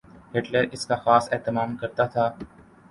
[0.35, 2.25] Hitler اس کا خاص اہتمام کرتا تھا۔